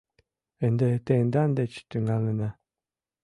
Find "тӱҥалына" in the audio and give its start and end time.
1.89-2.49